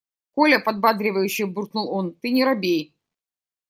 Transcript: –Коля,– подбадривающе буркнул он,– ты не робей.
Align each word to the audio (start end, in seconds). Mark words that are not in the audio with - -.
–Коля,– 0.35 0.59
подбадривающе 0.65 1.45
буркнул 1.45 1.91
он,– 1.97 2.11
ты 2.21 2.31
не 2.31 2.43
робей. 2.43 2.95